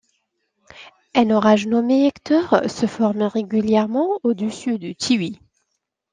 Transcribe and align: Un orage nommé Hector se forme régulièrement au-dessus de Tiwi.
Un 1.13 1.29
orage 1.29 1.67
nommé 1.67 2.07
Hector 2.07 2.63
se 2.67 2.87
forme 2.87 3.21
régulièrement 3.21 4.09
au-dessus 4.23 4.79
de 4.79 4.93
Tiwi. 4.93 5.39